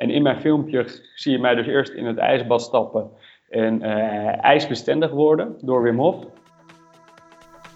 [0.00, 3.10] En in mijn filmpje zie je mij dus eerst in het ijsbad stappen
[3.48, 3.82] en
[4.40, 6.16] ijsbestendig worden door Wim Hof.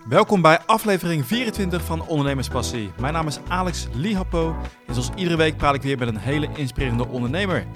[0.09, 2.91] Welkom bij aflevering 24 van Ondernemerspassie.
[3.01, 4.55] Mijn naam is Alex Lihapo
[4.87, 7.67] en zoals iedere week praat ik weer met een hele inspirerende ondernemer.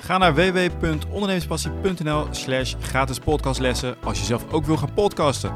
[0.00, 5.54] Ga naar www.ondernemerspassie.nl slash gratis podcastlessen als je zelf ook wil gaan podcasten.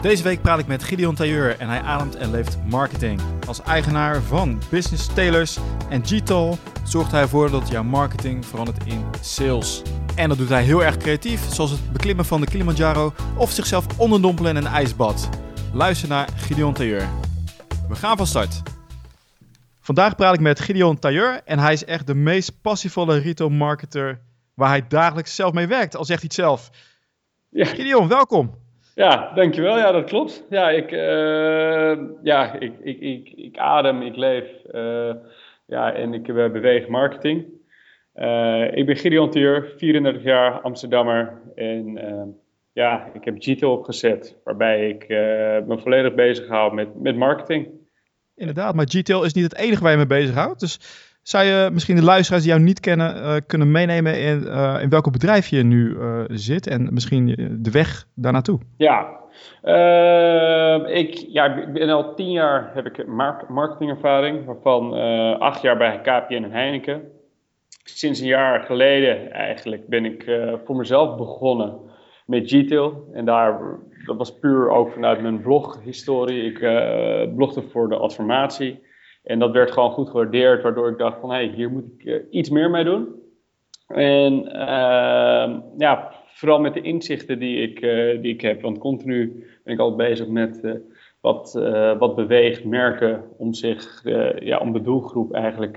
[0.00, 3.20] Deze week praat ik met Gideon Tailleur en hij ademt en leeft marketing.
[3.46, 5.58] Als eigenaar van Business Tailors
[5.90, 6.58] en Gtal
[6.88, 9.82] zorgt hij ervoor dat jouw marketing verandert in sales.
[10.16, 13.98] En dat doet hij heel erg creatief, zoals het beklimmen van de Kilimanjaro of zichzelf
[13.98, 15.28] onderdompelen in een ijsbad.
[15.72, 17.08] Luister naar Gideon Tailleur.
[17.88, 18.62] We gaan van start.
[19.80, 24.20] Vandaag praat ik met Gideon Tailleur en hij is echt de meest passievolle retail marketer
[24.54, 26.70] waar hij dagelijks zelf mee werkt, al zegt hij het zelf.
[27.50, 27.64] Ja.
[27.64, 28.54] Gideon, welkom.
[28.94, 29.78] Ja, dankjewel.
[29.78, 30.44] Ja, dat klopt.
[30.50, 35.10] Ja, ik, uh, ja, ik, ik, ik, ik, adem, ik leef uh,
[35.68, 37.46] ja, en ik beweeg marketing.
[38.14, 41.42] Uh, ik ben Gideon Tailleur, 34 jaar, Amsterdammer.
[41.54, 41.98] En
[42.72, 45.08] ja, ik heb GTO opgezet, waarbij ik
[45.66, 47.68] me volledig bezig hou met, met marketing.
[48.34, 50.60] Inderdaad, maar GTL is niet het enige waar je mee bezighoudt.
[50.60, 50.78] Dus
[51.28, 54.88] zou je misschien de luisteraars die jou niet kennen uh, kunnen meenemen in, uh, in
[54.88, 58.60] welk bedrijf je nu uh, zit en misschien de weg daar naartoe?
[58.76, 59.16] Ja,
[60.86, 63.06] ik, ja, ben al tien jaar heb ik
[63.48, 64.92] marketingervaring, waarvan
[65.38, 67.02] acht jaar bij KPN en Heineken.
[67.84, 70.24] Sinds een jaar geleden eigenlijk ben ik
[70.64, 71.78] voor mezelf begonnen
[72.26, 73.08] met Gtail.
[73.12, 76.44] En daar, dat was puur ook vanuit mijn bloghistorie.
[76.44, 76.58] Ik
[77.34, 78.86] blogde voor de adformatie.
[79.28, 82.04] En dat werd gewoon goed gewaardeerd, waardoor ik dacht van, hé, hey, hier moet ik
[82.04, 83.08] uh, iets meer mee doen.
[83.86, 88.62] En uh, ja, vooral met de inzichten die ik, uh, die ik heb.
[88.62, 90.80] Want continu ben ik altijd bezig met
[91.20, 91.52] wat,
[91.98, 94.02] wat beweegt merken om, zich,
[94.38, 95.76] ja, om de doelgroep eigenlijk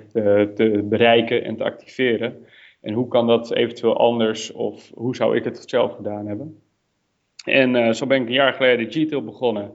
[0.56, 2.46] te, bereiken en te activeren.
[2.82, 6.62] En hoe kan dat eventueel anders of hoe zou ik het zelf gedaan hebben?
[7.46, 9.74] En zo ben ik een jaar geleden GTIL begonnen.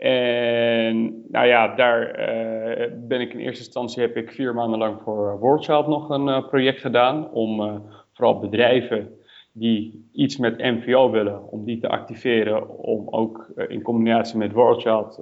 [0.00, 5.00] En nou ja, daar uh, ben ik in eerste instantie heb ik vier maanden lang
[5.02, 7.30] voor Worldchild nog een uh, project gedaan.
[7.30, 9.18] Om vooral bedrijven
[9.52, 12.78] die iets met MVO willen, om die te activeren.
[12.78, 15.16] Om ook in combinatie met Worldchild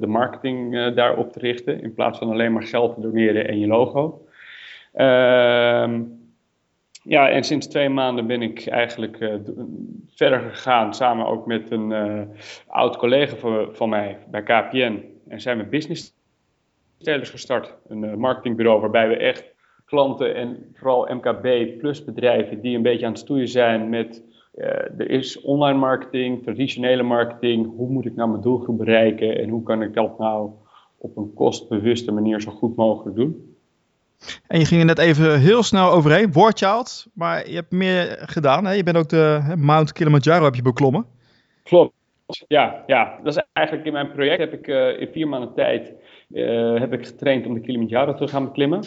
[0.00, 1.82] de marketing daarop te richten.
[1.82, 4.24] In plaats van alleen maar geld te doneren en je logo.
[4.92, 6.00] Ehm
[7.02, 9.34] ja, en sinds twee maanden ben ik eigenlijk uh,
[10.08, 12.22] verder gegaan, samen ook met een uh,
[12.66, 13.36] oud collega
[13.72, 15.04] van, mij bij KPN.
[15.28, 16.14] En zijn we business
[16.98, 22.76] telers gestart, een uh, marketingbureau waarbij we echt klanten en vooral MKB plus bedrijven die
[22.76, 24.28] een beetje aan het stoeien zijn met
[24.96, 29.62] er is online marketing, traditionele marketing, hoe moet ik nou mijn doelgroep bereiken en hoe
[29.62, 30.50] kan ik dat nou
[30.98, 33.49] op een kostbewuste manier zo goed mogelijk doen.
[34.46, 38.64] En je ging er net even heel snel overheen, Wordchild, maar je hebt meer gedaan.
[38.64, 38.72] Hè?
[38.72, 41.06] Je bent ook de Mount Kilimanjaro heb je beklommen.
[41.62, 41.94] Klopt,
[42.48, 43.18] ja, ja.
[43.22, 45.92] Dat is eigenlijk in mijn project heb ik uh, in vier maanden tijd
[46.30, 48.82] uh, heb ik getraind om de Kilimanjaro te gaan beklimmen.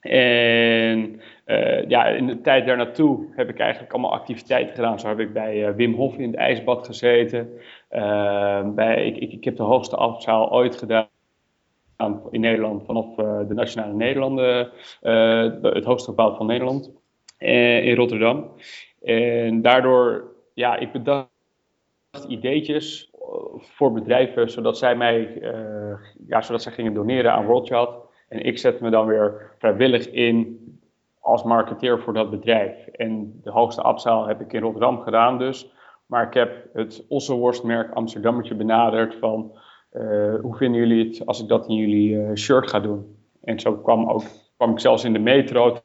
[0.00, 5.00] En uh, ja, in de tijd daar naartoe heb ik eigenlijk allemaal activiteiten gedaan.
[5.00, 7.48] Zo heb ik bij Wim Hof in het ijsbad gezeten.
[8.74, 11.08] bij, ik, ik, ik heb de hoogste afzaal ooit gedaan
[12.30, 14.70] in Nederland vanaf uh, de Nationale Nederlanden,
[15.02, 16.90] uh, het hoogste gebouw van Nederland,
[17.38, 18.50] uh, in Rotterdam.
[19.02, 20.24] En daardoor,
[20.54, 21.28] ja, ik bedacht
[22.28, 23.10] ideetjes
[23.58, 25.42] voor bedrijven, zodat zij mij,
[26.26, 28.10] ja, zodat zij gingen doneren aan WorldChat.
[28.28, 30.60] En ik zette me dan weer vrijwillig in
[31.20, 32.86] als marketeer voor dat bedrijf.
[32.86, 35.72] En de hoogste afzaal heb ik in Rotterdam gedaan dus.
[36.06, 39.52] Maar ik heb het Ossenworstmerk Amsterdammetje benaderd van...
[39.96, 43.16] Uh, hoe vinden jullie het als ik dat in jullie uh, shirt ga doen?
[43.42, 44.22] En zo kwam, ook,
[44.56, 45.76] kwam ik zelfs in de metro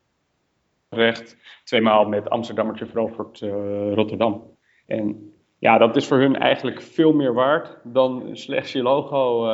[0.90, 1.38] terecht.
[1.64, 4.44] Tweemaal met Amsterdammertje veroverd uh, Rotterdam.
[4.86, 9.46] En ja, dat is voor hun eigenlijk veel meer waard dan slechts je logo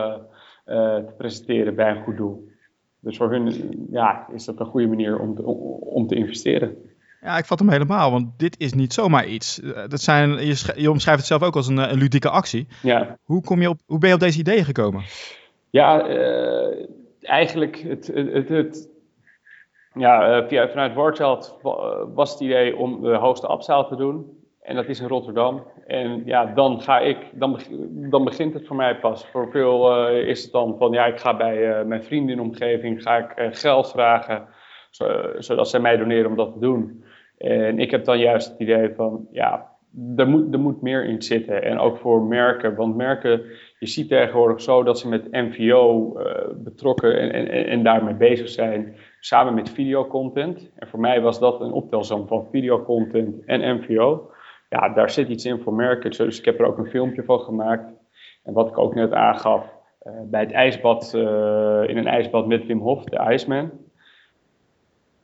[0.66, 2.48] te presenteren bij een goed doel.
[3.00, 5.38] Dus voor hun ja, is dat een goede manier om
[5.80, 6.78] om te investeren.
[7.24, 9.62] Ja, ik vat hem helemaal, want dit is niet zomaar iets.
[9.62, 12.68] Eh, dat zijn, je, je omschrijft het zelf ook als een, eh, een, ludieke actie.
[12.82, 13.18] Ja.
[13.24, 15.04] Hoe, kom je op, hoe ben je op deze ideeën gekomen?
[15.70, 16.86] Ja, uh,
[17.22, 18.90] eigenlijk het, het, het,
[19.94, 21.58] ja, via, vanuit Warchild
[22.14, 24.42] was het idee om de hoogste afzaal te doen.
[24.64, 25.64] En dat is in Rotterdam.
[25.88, 27.60] En ja, dan ga ik, dan,
[27.90, 29.26] dan begint het voor mij pas.
[29.26, 32.38] Voor veel uh, is het dan van, ja, ik ga bij uh, mijn vrienden in
[32.38, 34.48] de omgeving, ga ik uh, geld vragen,
[35.38, 37.03] zodat zij mij doneren om dat te doen.
[37.44, 39.72] En ik heb dan juist het idee van, ja,
[40.16, 41.64] er moet, er moet meer in zitten.
[41.64, 42.76] En ook voor merken.
[42.76, 43.42] Want merken,
[43.80, 46.26] je ziet tegenwoordig zo dat ze met MVO uh,
[46.56, 48.96] betrokken en, en, en daarmee bezig zijn.
[49.20, 50.72] Samen met videocontent.
[50.76, 54.30] En voor mij was dat een optelsom van videocontent en MVO.
[54.70, 56.12] Ja, daar zit iets in voor merken.
[56.12, 57.94] Dus ik heb er ook een filmpje van gemaakt.
[58.44, 59.82] En wat ik ook net aangaf.
[60.04, 61.22] Uh, bij het ijsbad, uh,
[61.88, 63.72] in een ijsbad met Wim Hof, de Iceman.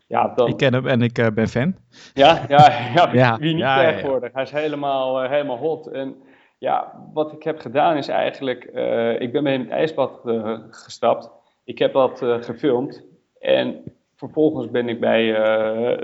[0.10, 0.48] Ja, dan...
[0.48, 1.76] Ik ken hem en ik uh, ben fan.
[2.14, 4.34] Ja, ja, ja, ja wie niet ja, tegenwoordig.
[4.34, 5.88] Hij is helemaal, uh, helemaal hot.
[5.88, 6.16] En
[6.58, 10.22] ja, wat ik heb gedaan is eigenlijk, uh, ik ben mee in het ijsbad
[10.70, 11.30] gestapt.
[11.64, 13.04] Ik heb dat gefilmd.
[13.40, 13.84] En
[14.16, 15.26] vervolgens ben ik bij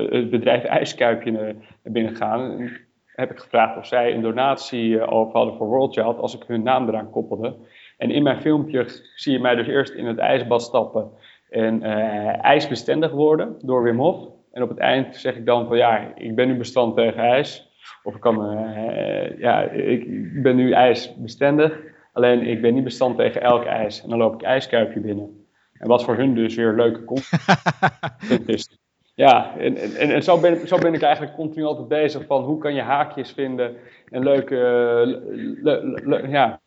[0.10, 2.60] het bedrijf IJskuipje naar binnen gegaan.
[2.60, 2.72] En
[3.06, 6.64] heb ik gevraagd of zij een donatie over hadden voor World Child als ik hun
[6.64, 7.56] naam eraan koppelde.
[7.98, 8.86] En in mijn filmpje
[9.16, 11.12] zie je mij dus eerst in het ijsbad stappen
[11.56, 14.28] en uh, ijsbestendig worden door Wim Hof.
[14.52, 17.74] En op het eind zeg ik dan van ja, ik ben nu bestand tegen ijs.
[18.04, 21.80] Of ik kan, uh, ja, ik ben nu ijsbestendig.
[22.14, 24.04] Alleen ik ben niet bestand tegen elk ijs.
[24.04, 25.46] En dan loop ik ijskuipje binnen.
[25.74, 28.80] En wat voor hun dus weer leuke content is.
[29.14, 32.58] Ja, en, en, en zo, ben, zo ben ik eigenlijk continu altijd bezig van hoe
[32.58, 33.76] kan je haakjes vinden
[34.10, 34.56] en leuke,
[35.62, 36.60] le, le, ja,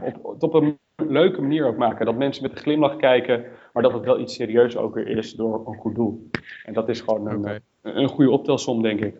[0.00, 2.06] op, op een leuke manier ook maken.
[2.06, 3.44] Dat mensen met een glimlach kijken,
[3.78, 6.30] maar dat het wel iets serieus ook weer is door een goed doel.
[6.64, 9.14] En dat is gewoon een, een goede optelsom, denk ik.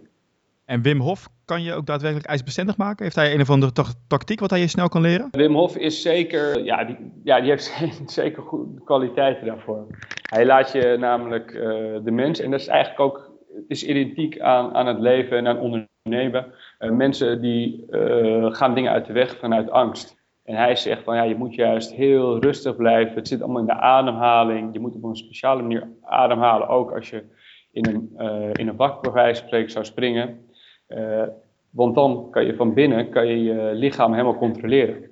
[0.65, 3.05] En Wim Hof, kan je ook daadwerkelijk ijsbestendig maken?
[3.05, 3.73] Heeft hij een of andere
[4.09, 5.29] tactiek wat hij je snel kan leren?
[5.31, 7.81] Wim Hof is zeker, ja, die, ja, die heeft
[8.21, 9.87] zeker goede kwaliteiten daarvoor.
[10.23, 11.63] Hij laat je namelijk uh,
[12.05, 15.47] de mens, en dat is eigenlijk ook, het is identiek aan, aan het leven en
[15.47, 16.47] aan ondernemen.
[16.79, 20.18] Uh, mensen die uh, gaan dingen uit de weg vanuit angst.
[20.49, 23.15] En hij zegt van ja, je moet juist heel rustig blijven.
[23.15, 24.73] Het zit allemaal in de ademhaling.
[24.73, 26.69] Je moet op een speciale manier ademhalen.
[26.69, 27.25] Ook als je
[27.73, 30.47] in een, uh, in een bak bij wijze van spreken zou springen.
[30.89, 31.23] Uh,
[31.71, 35.11] want dan kan je van binnen kan je, je lichaam helemaal controleren.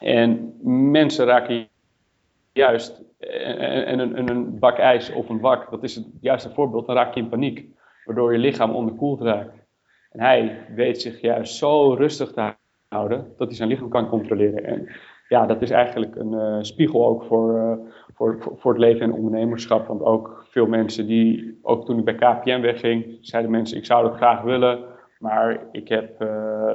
[0.00, 0.54] En
[0.90, 1.68] mensen raken
[2.52, 6.96] juist, en, een, een bak ijs of een wak, dat is het juiste voorbeeld, dan
[6.96, 7.66] raak je in paniek.
[8.04, 9.66] Waardoor je lichaam onderkoeld raakt.
[10.10, 14.64] En hij weet zich juist zo rustig te houden, dat hij zijn lichaam kan controleren.
[14.64, 14.88] En
[15.28, 17.72] ja, dat is eigenlijk een uh, spiegel ook voor, uh,
[18.14, 19.86] voor, voor het leven en ondernemerschap.
[19.86, 24.08] Want ook veel mensen die, ook toen ik bij KPN wegging, zeiden mensen, ik zou
[24.08, 24.84] dat graag willen,
[25.18, 26.74] maar ik heb uh,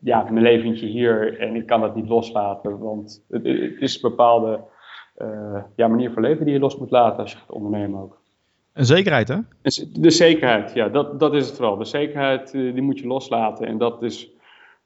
[0.00, 2.78] ja, mijn leventje hier en ik kan dat niet loslaten.
[2.78, 4.60] Want het, het is een bepaalde
[5.76, 8.20] ja, manier van leven die je los moet laten als je gaat ondernemen ook.
[8.72, 9.36] Een zekerheid, hè?
[9.92, 11.76] De zekerheid, ja, dat, dat is het vooral.
[11.76, 13.66] De zekerheid, die moet je loslaten.
[13.66, 14.32] En dat is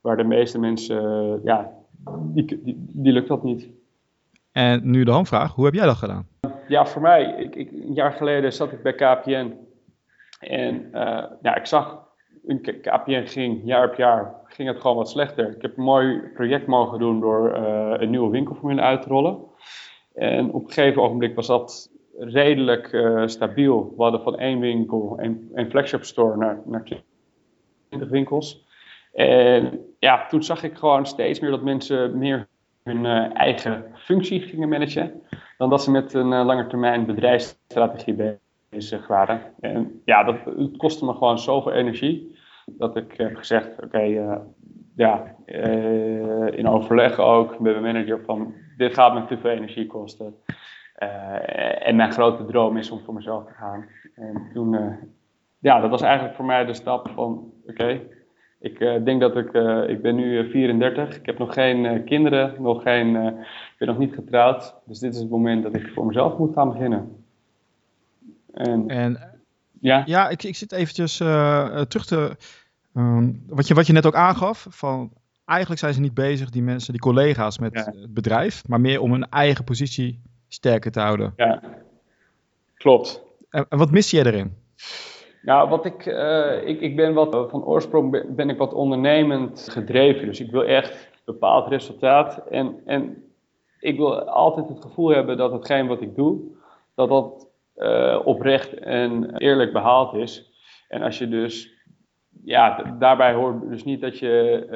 [0.07, 1.73] waar de meeste mensen, eh, ja,
[2.21, 3.69] die, die, die, lukt dat niet.
[4.53, 6.29] En nu de handvraag, hoe heb jij dat gedaan?
[6.69, 9.53] Ja, voor mij, ik, ik, een jaar geleden zat ik bij KPN
[10.41, 12.05] en uh, ja, ik zag,
[12.83, 15.51] KPN ging jaar op jaar, ging het gewoon wat slechter.
[15.57, 19.39] Ik heb een mooi project mogen doen door uh, een nieuwe winkelformule uit te rollen.
[20.15, 23.95] En op een gegeven ogenblik was dat redelijk uh, stabiel.
[23.97, 26.83] We hadden van één winkel, één, één flagship store, naar, naar
[27.89, 28.66] 20 winkels.
[29.17, 32.47] En ja, toen zag ik gewoon steeds meer dat mensen meer
[32.83, 35.23] hun uh, eigen functie gingen managen,
[35.59, 39.41] dan dat ze met een uh, lange termijn bedrijfsstrategie bezig waren.
[39.61, 40.37] En ja, dat
[40.77, 44.37] kostte me gewoon zoveel energie, dat ik heb gezegd, oké, uh,
[44.97, 45.35] ja,
[46.51, 50.35] in overleg ook met mijn manager van, dit gaat me te veel energie kosten.
[51.79, 53.89] en mijn grote droom is om voor mezelf te gaan.
[54.15, 54.99] En toen,
[55.59, 58.01] ja, dat was eigenlijk voor mij de stap van, oké,
[58.59, 62.05] ik uh, denk dat ik, uh, ik ben nu 34, eh, ik heb nog geen
[62.05, 64.75] kinderen, nog geen, ik ben nog niet getrouwd.
[64.85, 67.25] Dus dit is het moment dat ik voor mezelf moet gaan beginnen.
[68.55, 69.19] En, en
[69.81, 71.17] ja, ja ik, ik zit eventjes
[71.89, 72.37] terug te,
[72.95, 75.13] um, wat, je, wat je net ook aangaf, van
[75.45, 79.13] eigenlijk zijn ze niet bezig, die mensen, die collega's met het bedrijf, maar meer om
[79.13, 81.33] hun eigen positie sterker te houden.
[81.37, 81.63] Ja,
[82.75, 83.23] klopt.
[83.51, 84.55] En, en wat mis jij erin?
[85.47, 90.27] Nou, wat ik, uh, ik, ik ben wat, van oorsprong ben, ik wat ondernemend gedreven.
[90.27, 92.47] Dus ik wil echt bepaald resultaat.
[92.51, 93.25] En, en
[93.81, 96.41] ik wil altijd het gevoel hebben dat hetgeen wat ik doe,
[96.95, 100.51] dat dat uh, oprecht en eerlijk behaald is.
[100.89, 101.75] En als je dus,
[102.45, 104.67] ja, daarbij hoort dus niet dat je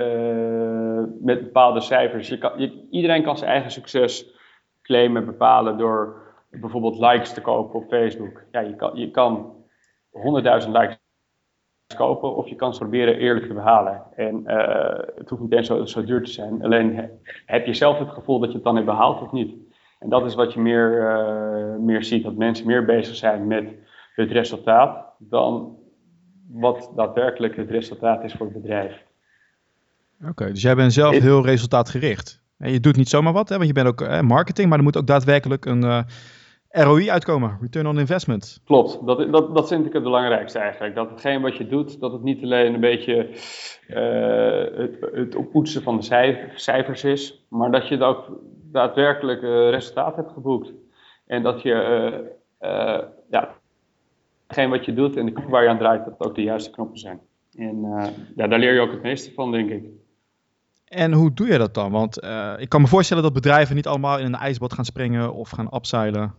[1.20, 2.52] met bepaalde cijfers, je kan,
[2.90, 4.34] iedereen kan zijn eigen succes
[4.82, 8.42] claimen, bepalen door bijvoorbeeld likes te kopen op Facebook.
[8.52, 9.58] Ja, je kan, je kan
[10.12, 10.98] 100.000 likes
[11.96, 14.02] kopen of je kan ze proberen eerlijk te behalen.
[14.16, 16.64] En uh, het hoeft niet eens zo, zo, duur te zijn.
[16.64, 17.10] Alleen
[17.46, 19.54] heb je zelf het gevoel dat je het dan hebt behaald of niet.
[19.98, 23.74] En dat is wat je meer, uh, meer ziet, dat mensen meer bezig zijn met
[24.14, 25.78] het resultaat dan
[26.48, 29.02] wat daadwerkelijk het resultaat is voor het bedrijf.
[30.28, 32.42] Oké, dus jij bent zelf heel resultaatgericht.
[32.58, 34.84] En je doet niet zomaar wat, hè, want je bent ook eh, marketing, maar er
[34.84, 36.02] moet ook daadwerkelijk een uh,
[36.70, 38.60] ROI uitkomen, return on investment.
[38.64, 40.94] Klopt, dat, dat, dat vind ik het belangrijkste eigenlijk.
[40.94, 43.28] Dat hetgeen wat je doet, dat het niet alleen een beetje
[43.88, 46.02] uh, het, het oppoetsen van de
[46.54, 48.38] cijfers is, maar dat je ook
[48.72, 50.72] daadwerkelijk resultaat hebt geboekt.
[51.26, 51.74] En dat je,
[53.30, 53.54] ja,
[54.46, 56.70] hetgeen wat je doet en de knop waar je aan draait, dat ook de juiste
[56.70, 57.20] knoppen zijn.
[57.54, 57.80] En
[58.36, 59.84] ja, daar leer je ook het meeste van, denk ik.
[60.84, 61.90] En hoe doe je dat dan?
[61.90, 65.34] Want uh, ik kan me voorstellen dat bedrijven niet allemaal in een ijsbad gaan springen
[65.34, 66.34] of gaan upseilen.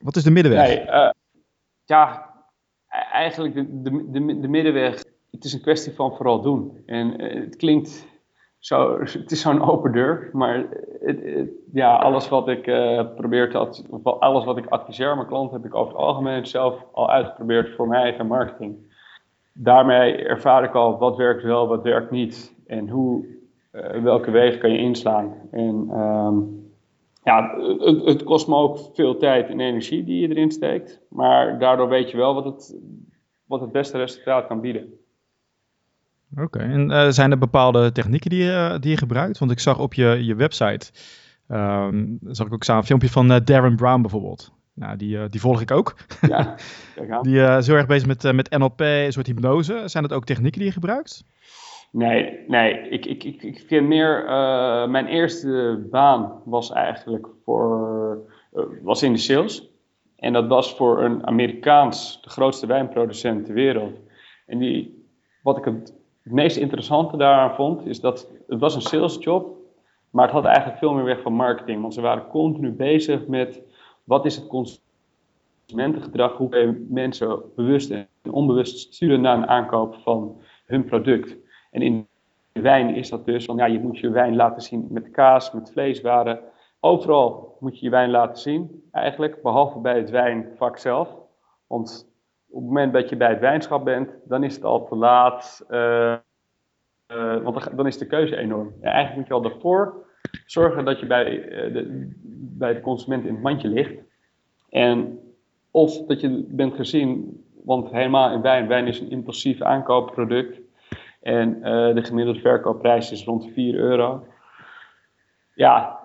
[0.00, 0.66] Wat is de middenweg?
[0.66, 1.10] Nee, uh,
[1.84, 2.30] ja,
[2.88, 5.04] e-, eigenlijk de, de, de, de, middenweg.
[5.30, 6.82] Het is een kwestie van vooral doen.
[6.86, 8.06] En uh, het klinkt
[8.58, 10.66] zo, het is zo'n open deur, maar
[11.00, 12.62] het, ja, alles wat ik
[13.16, 13.58] probeer te,
[14.02, 17.74] alles wat ik adviseer aan mijn klant, heb ik over het algemeen zelf al uitgeprobeerd
[17.74, 18.76] voor mijn eigen marketing.
[19.52, 22.54] Daarmee ervaar ik al wat werkt wel, wat werkt niet.
[22.66, 23.26] En hoe,
[23.72, 25.34] uh, welke wegen kan je inslaan?
[25.50, 26.59] En um,
[27.30, 31.00] ja, het, het, kost me ook veel tijd en energie die je erin steekt.
[31.08, 32.76] Maar daardoor weet je wel wat het,
[33.44, 34.88] wat het beste resultaat kan bieden.
[36.36, 39.38] Oké, en uh, zijn er bepaalde technieken die je, die je gebruikt?
[39.38, 40.92] Want ik zag op je, je website,
[41.48, 44.52] um, zag ik ook staan een filmpje van uh, Darren Brown bijvoorbeeld.
[44.74, 45.96] Nou, die, die volg ik ook.
[46.20, 46.54] Ja,
[47.22, 49.82] die is heel erg bezig met, met NLP, een soort hypnose.
[49.84, 51.24] Zijn dat ook technieken die je gebruikt?
[51.90, 52.88] Nee, nee.
[52.88, 54.24] Ik, ik, ik, ik vind meer.
[54.24, 58.24] Uh, mijn eerste baan was eigenlijk voor.
[58.54, 59.70] Uh, was in de sales.
[60.16, 64.00] En dat was voor een Amerikaans, de grootste wijnproducent ter wereld.
[64.46, 65.04] En die,
[65.42, 69.58] wat ik het, het meest interessante daaraan vond, is dat het was een salesjob.
[70.10, 71.80] Maar het had eigenlijk veel meer weg van marketing.
[71.80, 73.62] Want ze waren continu bezig met
[74.04, 79.94] wat is het consumentengedrag, hoe kun je mensen bewust en onbewust sturen naar een aankoop
[79.94, 81.36] van hun product.
[81.70, 82.06] En in
[82.52, 85.70] wijn is dat dus van ja, je moet je wijn laten zien met kaas, met
[85.72, 86.40] vleeswaren.
[86.80, 91.16] Overal moet je je wijn laten zien, eigenlijk, behalve bij het wijnvak zelf.
[91.66, 92.08] Want
[92.48, 95.66] op het moment dat je bij het wijnschap bent, dan is het al te laat.
[95.70, 96.14] Uh,
[97.12, 98.74] uh, want dan is de keuze enorm.
[98.80, 100.06] Ja, eigenlijk moet je al daarvoor
[100.46, 102.10] zorgen dat je bij, uh, de,
[102.58, 104.02] bij de consument in het mandje ligt.
[104.68, 105.18] En
[105.70, 110.59] of dat je bent gezien, want helemaal in wijn, wijn is een impulsief aankoopproduct.
[111.20, 114.24] En uh, de gemiddelde verkoopprijs is rond 4 euro.
[115.54, 115.98] Ja,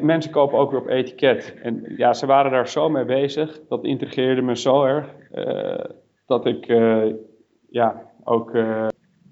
[0.00, 1.54] mensen kopen ook weer op etiket.
[1.62, 3.60] En ja, ze waren daar zo mee bezig.
[3.68, 5.14] Dat integreerde me zo erg.
[5.32, 5.84] Uh,
[6.26, 7.14] dat ik uh,
[7.70, 8.56] ja, ook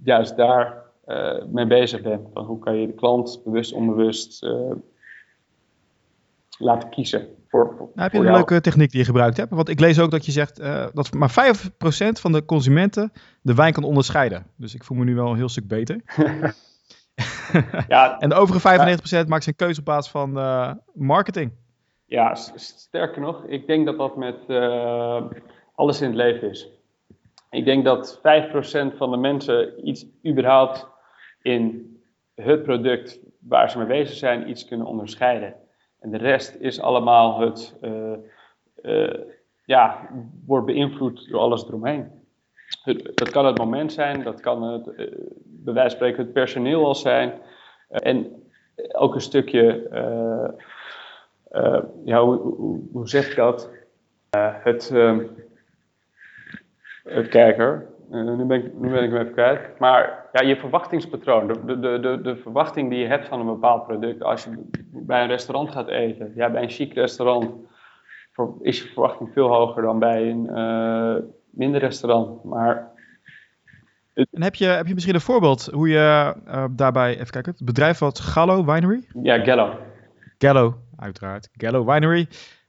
[0.03, 0.85] juist daar
[1.47, 2.29] mee bezig ben.
[2.33, 4.47] Van hoe kan je de klant bewust, onbewust
[6.59, 7.36] laten kiezen.
[7.49, 9.51] Voor, nou, heb je een leuke techniek die je gebruikt hebt?
[9.51, 13.13] Want ik lees ook dat je zegt uh, dat maar 5% van de consumenten
[13.43, 14.47] de wijn kan onderscheiden.
[14.57, 16.01] Dus ik voel me nu wel een heel stuk beter.
[17.89, 21.53] ja, en de overige 95% maakt zijn keuze op basis van uh, marketing.
[22.07, 25.23] Ja, sterker nog, ik denk dat dat met uh,
[25.75, 26.69] alles in het leven is.
[27.51, 28.21] Ik denk dat 5%
[28.97, 30.89] van de mensen iets überhaupt
[31.43, 31.95] in
[32.35, 35.55] het product waar ze mee bezig zijn, iets kunnen onderscheiden.
[36.07, 38.13] En de rest is allemaal het, uh,
[38.83, 39.15] uh,
[39.65, 40.09] ja,
[40.45, 42.11] wordt beïnvloed door alles eromheen.
[43.15, 44.95] Dat kan het moment zijn, dat kan het, uh,
[45.45, 47.33] bij wijze van spreken het personeel al zijn.
[47.89, 48.43] en
[48.93, 49.89] ook een stukje,
[52.05, 53.71] ja, hoe, hoe, hoe, zeg ik dat?
[54.63, 54.93] het,
[57.05, 57.87] het kijker.
[58.11, 59.79] Nu, ben ik, nu ben ik hem even kwijt.
[59.79, 63.87] Maar ja, je verwachtingspatroon, de, de, de, de verwachting die je hebt van een bepaald
[63.87, 64.23] product.
[64.23, 67.51] Als je bij een restaurant gaat eten, ja, bij een chic restaurant
[68.61, 71.17] is je verwachting veel hoger dan bij een uh,
[71.51, 72.45] minder restaurant.
[72.45, 72.95] Maar
[74.17, 77.65] en heb je, heb je misschien een voorbeeld hoe je uh, daarbij, even kijken, het
[77.65, 79.05] bedrijf wat Gallo Winery?
[79.23, 79.79] Ja, Gallo.
[80.39, 81.49] Gallo, uiteraard.
[81.53, 82.29] Gallo Winery.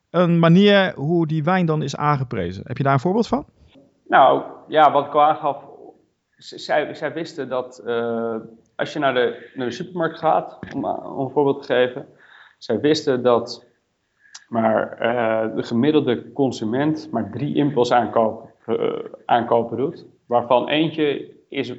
[0.10, 2.64] Een manier hoe die wijn dan is aangeprezen.
[2.66, 3.46] Heb je daar een voorbeeld van?
[4.08, 5.58] Nou, ja, wat ik al aangaf,
[6.38, 8.36] zij, zij wisten dat uh,
[8.76, 12.08] als je naar de, naar de supermarkt gaat, om, een voorbeeld te geven,
[12.58, 13.66] zij wisten dat
[14.48, 21.74] maar uh, de gemiddelde consument maar drie impuls aankopen, uh, aankopen doet, waarvan eentje is,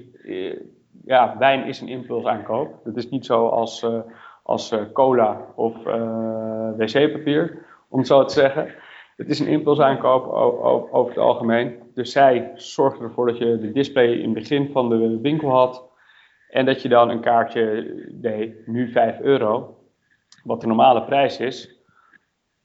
[1.05, 2.85] ja, wijn is een impuls aankoop.
[2.85, 3.87] Dat is niet zo als,
[4.43, 5.75] als cola of
[6.77, 8.75] wc-papier, om het zo te zeggen.
[9.17, 10.27] Het is een impuls aankoop
[10.93, 11.88] over het algemeen.
[11.99, 15.85] Dus zij zorgden ervoor dat je de display in het begin van de winkel had.
[16.49, 19.79] En dat je dan een kaartje deed, nu 5 euro
[20.45, 21.77] wat de normale prijs is.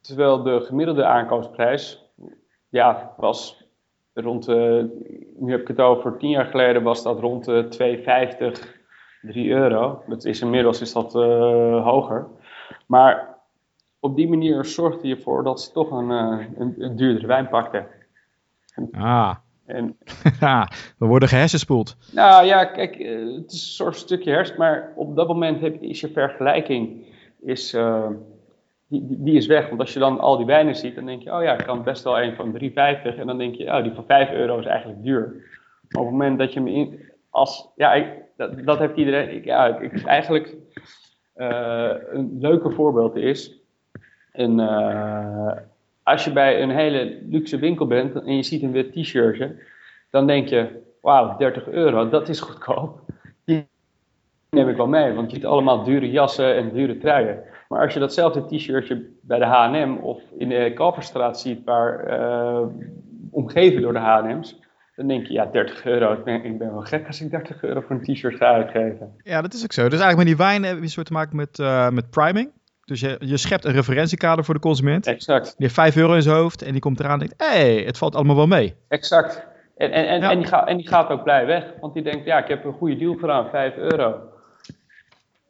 [0.02, 2.12] Terwijl de gemiddelde aankoopsprijs,
[2.70, 3.68] ja, was
[4.14, 4.90] rond de,
[5.40, 7.68] nu heb ik het over tien jaar geleden, was dat rond de
[8.62, 8.82] 2,50
[9.22, 10.04] 3 euro.
[10.08, 12.28] Dat is inmiddels is dat uh, hoger.
[12.88, 13.38] Maar
[14.00, 17.88] op die manier zorgde je ervoor dat ze toch een, een, een duurdere wijn pakten.
[18.92, 19.36] Ah.
[19.66, 19.98] En,
[21.00, 21.96] we worden gehersenspoeld.
[22.12, 26.00] Nou ja, kijk, het is een soort stukje hersen, maar op dat moment heb, is
[26.00, 27.06] je vergelijking
[27.40, 28.08] is, uh,
[28.88, 29.68] die, die, is weg.
[29.68, 31.84] Want als je dan al die wijnen ziet, dan denk je, oh ja, ik kan
[31.84, 32.70] best wel een van 3,50.
[33.18, 35.22] En dan denk je, oh, die van 5 euro is eigenlijk duur.
[35.90, 37.00] Maar op het moment dat je hem in,
[37.30, 40.56] als, ja, ik, dat, dat heeft iedereen, ik, ja, ik, eigenlijk
[41.36, 43.60] uh, een leuke voorbeeld is,
[44.32, 45.52] een, uh,
[46.04, 49.56] als je bij een hele luxe winkel bent en je ziet een wit t-shirtje,
[50.10, 53.00] dan denk je, wauw, 30 euro, dat is goedkoop.
[53.46, 53.68] Die
[54.50, 57.44] neem ik wel mee, want je ziet allemaal dure jassen en dure truien.
[57.70, 62.68] Maar als je datzelfde t-shirtje bij de H&M of in de Kalverstraat ziet, waar uh,
[63.32, 64.62] omgeven door de H&M's,
[64.96, 67.96] dan denk je, ja, 30 euro, ik ben, wel gek als ik 30 euro voor
[67.96, 69.16] een t-shirt ga uitgeven.
[69.24, 69.90] Ja, dat is ook zo.
[69.90, 72.52] Dus eigenlijk met die wijn heb je een soort te maken met, uh, met priming.
[72.86, 75.08] Dus je, je schept een referentiekader voor de consument.
[75.08, 75.46] Exact.
[75.46, 77.84] Die heeft 5 euro in zijn hoofd en die komt eraan en denkt, hé, hey,
[77.84, 78.76] het valt allemaal wel mee.
[78.88, 79.46] Exact.
[79.78, 80.32] En, en, en, ja.
[80.32, 82.66] en, die gaat, en die gaat ook blij weg, want die denkt, ja, ik heb
[82.66, 84.22] een goede deal gedaan, 5 euro.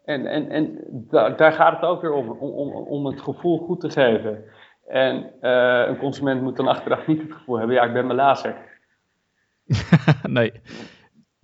[0.05, 3.79] En, en, en daar, daar gaat het ook weer om, om, om het gevoel goed
[3.79, 4.43] te geven.
[4.87, 8.55] En uh, een consument moet dan achteraf niet het gevoel hebben, ja, ik ben lazer.
[10.23, 10.51] nee.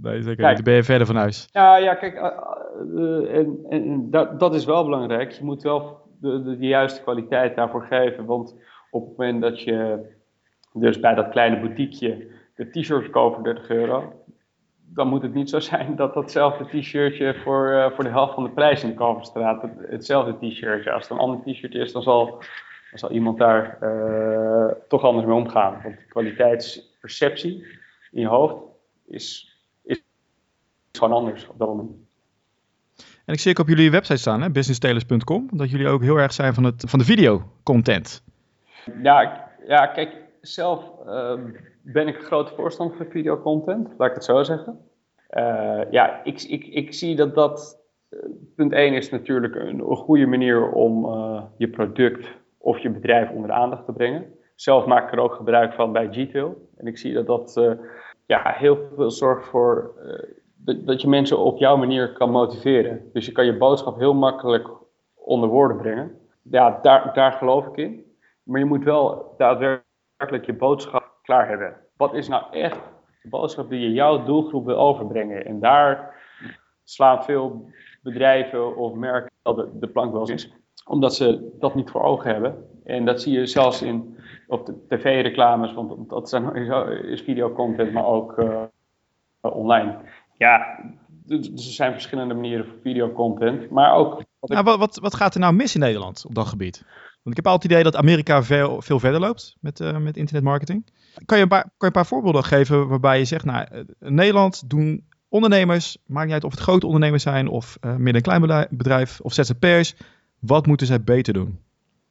[0.01, 0.65] Nee, zeker kijk, niet.
[0.65, 1.47] ben je verder van huis.
[1.51, 5.31] Ja, ja kijk, uh, en, en dat, dat is wel belangrijk.
[5.31, 8.25] Je moet wel de, de, de, juiste kwaliteit daarvoor geven.
[8.25, 8.55] Want
[8.91, 10.05] op het moment dat je
[10.73, 14.13] dus bij dat kleine boutiqueje de t-shirts koopt voor 30 euro,
[14.85, 18.43] dan moet het niet zo zijn dat datzelfde t-shirtje voor, uh, voor de helft van
[18.43, 22.01] de prijs in de Kalverstraat, het, hetzelfde t-shirtje, als het een ander t-shirt is, dan
[22.03, 22.25] zal,
[22.89, 23.77] dan zal iemand daar
[24.87, 25.79] toch anders mee omgaan.
[25.83, 27.65] Want de kwaliteitsperceptie
[28.11, 28.55] in je hoofd
[29.07, 29.48] is
[30.91, 31.91] gewoon anders op dat moment.
[33.29, 36.53] En ik zie ook op jullie website staan, businesstailers.com, dat jullie ook heel erg zijn
[36.53, 38.23] van, het, van de videocontent.
[39.03, 41.33] Ja, ja, kijk, zelf uh,
[41.81, 44.79] ben ik een grote voorstander van videocontent, laat ik het zo zeggen.
[45.37, 47.77] Uh, ja, ik, ik, ik zie dat dat,
[48.09, 48.19] uh,
[48.55, 53.29] punt 1 is natuurlijk een, een goede manier om uh, je product of je bedrijf
[53.29, 54.25] onder de aandacht te brengen.
[54.55, 56.69] Zelf maak ik er ook gebruik van bij Gtail.
[56.77, 57.77] En ik zie dat dat
[58.25, 59.93] ja, heel veel zorgt voor
[60.65, 63.09] dat, je mensen op jouw manier kan motiveren.
[63.13, 64.69] Dus je kan je boodschap heel makkelijk
[65.15, 66.17] onder woorden brengen.
[66.41, 68.05] Ja, daar, daar geloof ik in.
[68.43, 71.77] Maar je moet wel daadwerkelijk je boodschap klaar hebben.
[71.97, 72.79] Wat is nou echt
[73.21, 75.45] de boodschap die je jouw doelgroep wil overbrengen?
[75.45, 76.15] En daar
[76.83, 77.69] slaan veel
[78.01, 80.51] bedrijven of merken de, de plank wel eens,
[80.85, 82.67] omdat ze dat niet voor ogen hebben.
[82.83, 84.17] En dat zie je zelfs in,
[84.47, 86.55] op de tv-reclames, want dat zijn,
[87.03, 88.63] is videocontent, maar ook uh,
[89.41, 89.97] online.
[90.39, 90.79] Ja,
[91.25, 94.23] dus er zijn verschillende manieren voor videocontent, maar ook...
[94.39, 96.83] Wat, nou, wat, wat, gaat er nou mis in Nederland op dat gebied?
[97.23, 100.17] Want ik heb altijd het idee dat Amerika veel, veel verder loopt met, uh, met
[100.17, 100.85] internetmarketing.
[101.25, 103.65] Kan je, een paar, kan je een paar voorbeelden geven waarbij je zegt, nou,
[103.99, 108.23] in Nederland doen ondernemers, maakt niet uit of het grote ondernemers zijn of uh, midden-
[108.23, 109.95] en klein bedrijf of ZZP'ers,
[110.39, 111.59] wat moeten zij beter doen?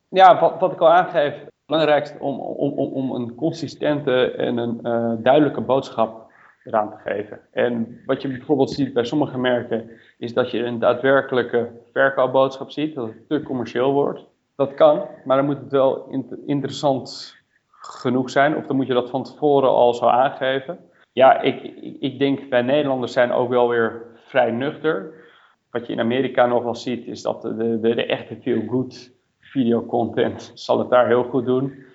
[0.09, 4.57] Ja, wat, wat ik al aangeef, het belangrijkste om, om, om, om een consistente en
[4.57, 6.28] een uh, duidelijke boodschap
[6.65, 7.41] eraan te geven.
[7.51, 12.95] En wat je bijvoorbeeld ziet bij sommige merken, is dat je een daadwerkelijke verkoopboodschap ziet,
[12.95, 14.27] dat het te commercieel wordt.
[14.57, 16.09] Dat kan, maar dan moet het wel
[16.47, 17.37] interessant
[17.71, 20.79] genoeg zijn, of dan moet je dat van tevoren al zo aangeven.
[21.13, 21.63] Ja, ik,
[22.01, 25.13] ik, denk wij Nederlanders zijn ook wel weer vrij nuchter.
[25.71, 30.51] Wat je in Amerika nog wel ziet, is dat de, de, de echte feel-good videocontent
[30.55, 31.87] zal het daar heel goed doen.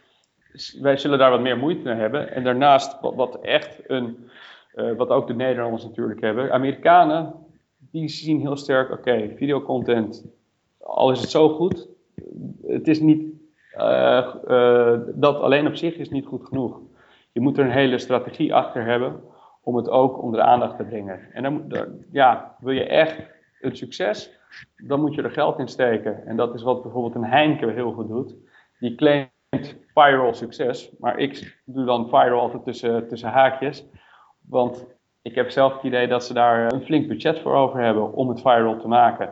[0.81, 2.31] Wij zullen daar wat meer moeite mee hebben.
[2.31, 4.29] En daarnaast, wat echt een,
[4.75, 7.33] uh, wat ook de Nederlanders natuurlijk hebben, Amerikanen,
[7.77, 10.25] die zien heel sterk, oké, videocontent,
[10.79, 11.87] al is het zo goed,
[12.65, 13.23] het is niet,
[13.77, 16.79] uh, uh, dat alleen op zich is niet goed genoeg.
[17.31, 19.21] Je moet er een hele strategie achter hebben
[19.61, 21.19] om het ook onder de aandacht te brengen.
[21.33, 21.73] En dan,
[22.11, 23.15] ja, wil je echt
[23.61, 24.39] een succes,
[24.77, 26.25] dan moet je er geld in steken.
[26.25, 28.35] En dat is wat bijvoorbeeld een Heineken heel goed doet.
[28.79, 29.31] Die claimt
[29.93, 33.85] viral succes, maar ik doe dan viral altijd tussen, tussen haakjes.
[34.47, 34.85] Want
[35.21, 38.29] ik heb zelf het idee dat ze daar een flink budget voor over hebben om
[38.29, 39.29] het viral te maken.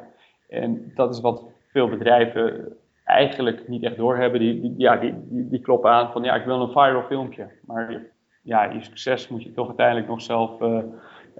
[0.49, 4.39] En dat is wat veel bedrijven eigenlijk niet echt doorhebben.
[4.39, 7.47] Die, die, ja, die, die, kloppen aan van ja, ik wil een viral filmpje.
[7.65, 8.01] Maar
[8.41, 10.79] ja, je succes moet je toch uiteindelijk nog zelf uh,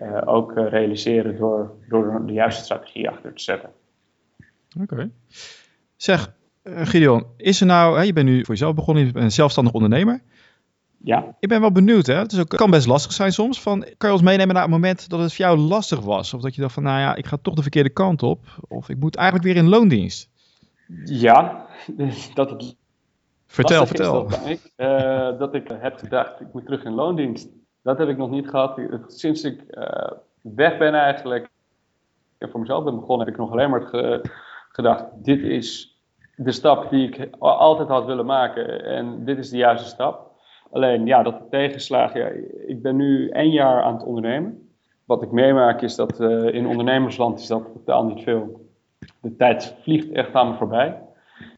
[0.01, 3.69] uh, ook realiseren door, door de juiste strategie achter te zetten.
[4.81, 5.11] Oké.
[5.95, 9.31] Zeg, Gideon, is er nou, hè, je bent nu voor jezelf begonnen, je bent een
[9.31, 10.21] zelfstandig ondernemer.
[11.03, 11.35] Ja.
[11.39, 12.15] Ik ben wel benieuwd, hè?
[12.15, 13.61] Het is ook, kan best lastig zijn soms.
[13.61, 16.33] Van, kan je ons meenemen naar het moment dat het voor jou lastig was?
[16.33, 18.39] Of dat je dacht van, nou ja, ik ga toch de verkeerde kant op.
[18.67, 20.29] Of ik moet eigenlijk weer in loondienst.
[21.05, 21.65] Ja,
[22.33, 22.75] dat het
[23.51, 24.27] Vertel, vertel.
[24.27, 27.49] dat, ik, uh, dat ik heb gedacht, ik moet terug in loondienst.
[27.83, 28.79] Dat heb ik nog niet gehad.
[29.07, 30.11] Sinds ik uh,
[30.41, 31.49] weg ben eigenlijk,
[32.37, 34.21] en voor mezelf ben begonnen, heb ik nog alleen maar ge
[34.69, 35.99] gedacht, dit is
[36.35, 38.85] de stap die ik altijd had willen maken.
[38.85, 40.30] En dit is de juiste stap.
[40.71, 42.19] Alleen, ja, dat tegenslagen.
[42.19, 42.27] Ja,
[42.67, 44.69] ik ben nu één jaar aan het ondernemen.
[45.05, 48.69] Wat ik meemaak is dat uh, in ondernemersland is dat totaal niet veel.
[49.21, 51.01] De tijd vliegt echt aan me voorbij.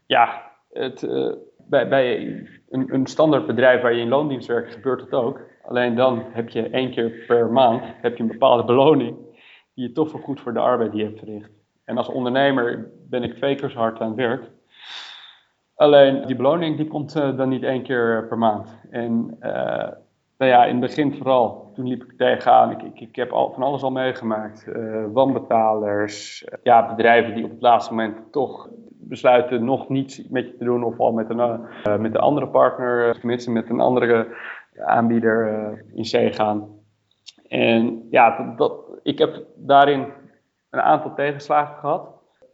[0.05, 2.27] Ja, het, uh, bij, bij
[2.69, 5.41] een, een standaard bedrijf waar je in loondienst werkt, gebeurt het ook.
[5.63, 9.15] Alleen dan heb je één keer per maand heb je een bepaalde beloning
[9.73, 11.51] die je toch goed voor de arbeid die je hebt verricht.
[11.85, 14.43] En als ondernemer ben ik twee keer zo hard aan het werk.
[15.75, 18.79] Alleen die beloning die komt uh, dan niet één keer per maand.
[18.89, 19.89] En uh,
[20.37, 22.71] nou ja, in het begin vooral, toen liep ik tegenaan.
[22.71, 24.65] Ik, ik, heb al, van alles al meegemaakt.
[24.67, 30.57] Uh, wanbetalers, ja, bedrijven die op het laatste moment toch besluiten nog niets met je
[30.57, 30.83] te doen.
[30.83, 31.61] Of al met een,
[32.01, 34.27] met andere partner, tenminste met een andere
[34.85, 36.67] aanbieder in zee gaan.
[37.47, 40.07] En ja, dat, ik heb daarin
[40.69, 42.12] een aantal tegenslagen gehad.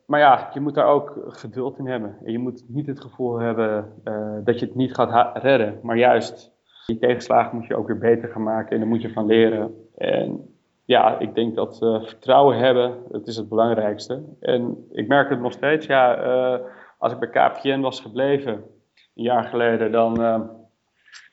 [0.10, 2.18] Maar ja, je moet daar ook geduld in hebben.
[2.26, 5.80] En je moet niet het gevoel hebben uh, dat je het niet gaat redden.
[5.82, 6.52] Maar juist,
[6.86, 8.72] die tegenslagen moet je ook weer beter gaan maken.
[8.72, 9.76] En daar moet je van leren.
[9.98, 14.24] En ja, ik denk dat vertrouwen hebben, dat is het belangrijkste.
[14.40, 15.86] En ik merk het nog steeds.
[15.86, 16.60] Ja, uh,
[16.98, 20.16] als ik bij KPN was gebleven, een jaar geleden, dan...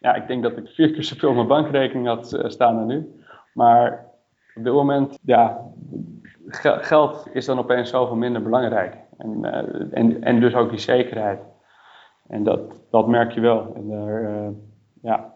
[0.00, 3.20] ja, ik denk dat ik vier keer zoveel op mijn bankrekening had staan dan nu.
[3.54, 4.06] Maar
[4.54, 5.60] op dit moment, ja,
[6.48, 8.96] geld is dan opeens zoveel minder belangrijk.
[9.18, 11.40] En, uh, en, en dus ook die zekerheid.
[12.28, 13.72] En dat, dat merk je wel.
[13.74, 14.48] En daar, uh,
[15.02, 15.32] ja,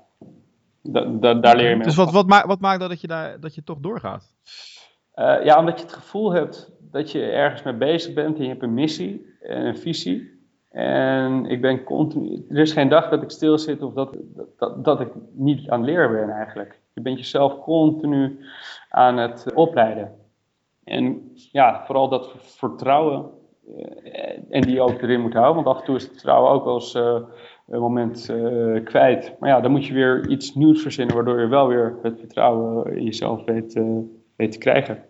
[0.83, 1.85] da, da, daar leer je mee.
[1.85, 4.35] Dus wat, wat, maakt, wat maakt dat je, daar, dat je toch doorgaat?
[5.15, 8.49] Uh, ja, omdat je het gevoel hebt dat je ergens mee bezig bent en je
[8.49, 10.39] hebt een missie en een visie.
[10.71, 14.17] En ik ben continu, er is geen dag dat ik stil zit of dat,
[14.59, 16.81] dat, dat ik niet aan het leren ben eigenlijk.
[16.95, 18.39] Je bent jezelf continu
[18.89, 20.20] aan het opleiden.
[20.91, 23.31] En ja, vooral dat vertrouwen.
[23.69, 23.77] Uh,
[24.51, 25.65] en die ook erin moet houden.
[25.65, 27.19] Want af en toe is het vertrouwen ook wel eens uh,
[27.69, 29.37] een moment uh, kwijt.
[29.41, 31.15] Maar ja, dan moet je weer iets nieuws verzinnen.
[31.15, 33.81] Waardoor je wel weer het vertrouwen in jezelf weet,
[34.37, 35.05] weet te krijgen.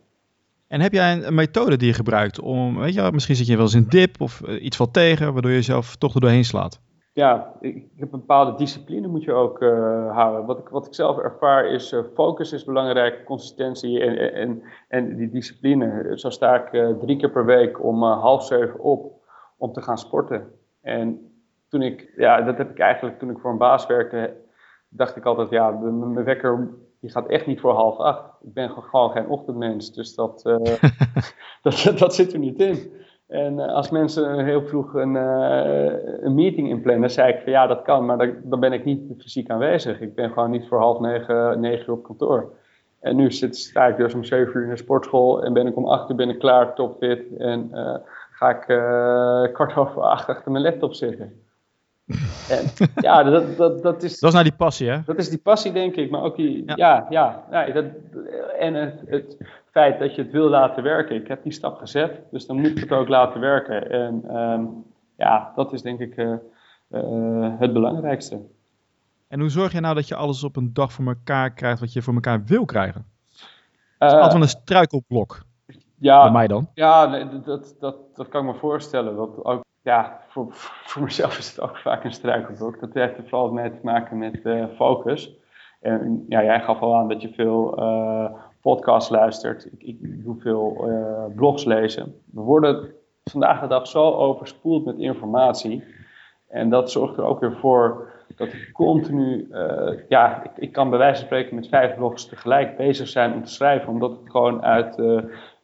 [0.68, 3.54] En heb jij een, een, methode die je gebruikt om, weet je, misschien zit je
[3.56, 6.80] wel eens in dip of iets valt tegen, waardoor je jezelf toch er doorheen slaat?
[7.12, 10.46] Ja, ik, heb een bepaalde discipline moet je ook uh, houden.
[10.46, 15.16] Wat ik, wat ik zelf ervaar is uh, focus is belangrijk, consistentie en, en, en
[15.16, 16.18] die discipline.
[16.18, 19.20] Zo sta ik uh, drie keer per week om half zeven op
[19.56, 20.52] om te gaan sporten.
[20.82, 21.32] En
[21.68, 24.36] toen ik, ja, dat heb ik eigenlijk toen ik voor een baas werkte,
[24.88, 26.68] dacht ik altijd, ja, mijn wekker
[27.00, 28.24] die gaat echt niet voor half acht.
[28.42, 30.42] Ik ben gewoon geen ochtendmens, dus dat,
[31.62, 32.92] dat, dat zit er niet in.
[33.30, 37.66] En uh, als mensen heel vroeg een, uh, een meeting inplannen, zei ik van ja,
[37.66, 40.00] dat kan, maar dan, dan, ben ik niet fysiek aanwezig.
[40.00, 42.52] Ik ben gewoon niet voor half negen, negen uur op kantoor.
[43.00, 45.76] En nu zit, sta ik dus om zeven uur in de sportschool en ben ik
[45.76, 47.36] om acht uur ben ik klaar, topfit.
[47.38, 47.96] En uh,
[48.30, 48.64] ga ik
[49.52, 51.32] kwart over acht achter mijn laptop zitten.
[52.50, 54.18] En, ja, dat, dat, dat is...
[54.18, 54.98] Dat is nou die passie, hè?
[55.04, 56.10] Dat is die passie, denk ik.
[56.10, 56.62] Maar ook die...
[56.66, 57.06] Ja, ja,
[57.50, 57.84] ja, ja dat,
[58.58, 59.36] en het, het
[59.70, 61.16] feit dat je het wil laten werken.
[61.16, 63.90] Ik heb die stap gezet, dus dan moet ik het ook laten werken.
[63.90, 64.84] En um,
[65.16, 66.34] ja, dat is denk ik uh,
[66.90, 68.40] uh, het belangrijkste.
[69.28, 71.92] En hoe zorg je nou dat je alles op een dag voor elkaar krijgt wat
[71.92, 73.06] je voor elkaar wil krijgen?
[73.98, 75.42] Dat is uh, altijd een struikelblok.
[75.98, 76.68] Ja, Bij mij dan.
[76.74, 79.16] Ja, nee, dat, dat, dat kan ik me voorstellen.
[79.16, 80.46] Want ook, ja, voor,
[80.84, 82.80] voor mezelf is het ook vaak een struikelblok.
[82.80, 85.38] Dat heeft vooral mee te maken met uh, focus.
[85.80, 89.68] En ja, jij gaf al aan dat je veel uh, podcasts luistert.
[89.72, 89.98] Ik, ik
[90.44, 92.14] uh, blogs lezen.
[92.32, 92.92] We worden
[93.24, 95.84] vandaag de dag zo overspoeld met informatie.
[96.48, 100.90] En dat zorgt er ook weer voor dat ik continu, uh, ja, ik, ik, kan
[100.90, 103.88] bij wijze van spreken met vijf blogs tegelijk bezig zijn om te schrijven.
[103.88, 104.98] Omdat het gewoon uit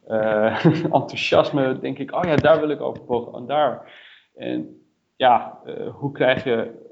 [0.83, 3.91] enthousiasme denk ik, oh ja, daar wil ik over bloggen en daar.
[4.35, 4.81] En
[5.15, 5.59] ja,
[5.93, 6.85] hoe krijg je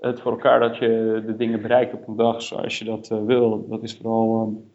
[0.00, 3.68] het voor elkaar dat je de dingen bereikt op een dag zoals je dat wil.
[3.68, 4.70] Dat is vooral um,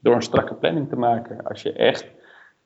[0.00, 1.42] door een strakke planning te maken.
[1.46, 2.10] Als je echt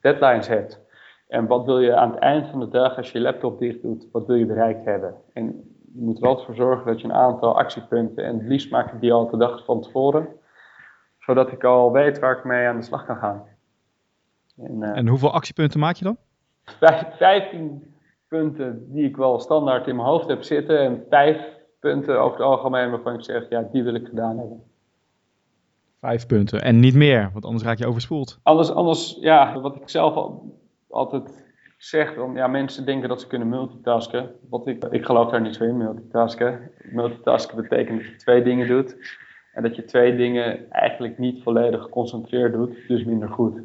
[0.01, 0.81] deadlines hebt.
[1.29, 3.83] En wat wil je aan het eind van de dag, als je je laptop dicht
[3.83, 5.14] doet, wat wil je bereikt hebben?
[5.33, 5.44] En
[5.94, 8.92] je moet er altijd voor zorgen dat je een aantal actiepunten, en het liefst maak
[8.92, 10.29] ik die al de dag van tevoren,
[11.18, 13.47] zodat ik al weet waar ik mee aan de slag kan gaan.
[14.57, 16.16] En, uh, en hoeveel actiepunten maak je dan?
[16.64, 17.94] 15
[18.29, 21.38] punten die ik wel standaard in mijn hoofd heb zitten en 5
[21.81, 24.62] punten over het algemeen waarvan ik zeg, ja, die wil ik gedaan hebben.
[26.05, 28.38] Vijf punten en niet meer, want anders raak je overspoeld.
[28.43, 30.59] Anders, anders ja, wat ik zelf al,
[30.90, 31.45] altijd
[31.79, 34.31] zeg, dan, ja, mensen denken dat ze kunnen multitasken.
[34.49, 36.71] Wat ik, ik geloof daar niet zo in, multitasken.
[36.83, 38.97] Multitasken betekent dat je twee dingen doet.
[39.53, 43.61] En dat je twee dingen eigenlijk niet volledig geconcentreerd doet, dus minder goed.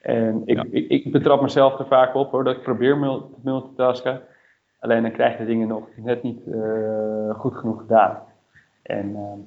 [0.00, 0.64] En ik, Ja.
[0.70, 4.20] ik, ik betrap mezelf er vaak op hoor, dat ik probeer te multitasken.
[4.78, 8.18] Alleen dan krijg je de dingen nog net niet eh, goed genoeg gedaan.
[8.82, 9.40] En ehm,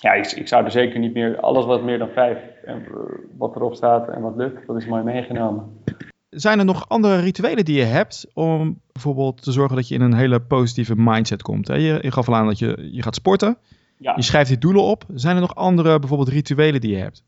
[0.00, 2.92] ja, ik, ik zou er zeker niet meer, alles wat meer dan vijf, en, eh,
[3.36, 5.82] wat erop staat en wat lukt, dat is mooi meegenomen.
[6.28, 10.00] Zijn er nog andere rituelen die je hebt om bijvoorbeeld te zorgen dat je in
[10.00, 11.68] een hele positieve mindset komt?
[11.68, 11.74] Hè?
[11.74, 13.56] Je, je gaf al aan dat je, je gaat sporten,
[13.96, 15.04] Ja, je schrijft die doelen op.
[15.14, 17.22] Zijn er nog andere bijvoorbeeld rituelen die je hebt?